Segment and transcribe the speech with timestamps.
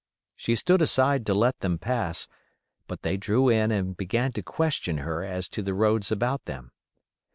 [0.35, 2.27] She stood aside to let them pass;
[2.87, 6.71] but they drew in and began to question her as to the roads about them.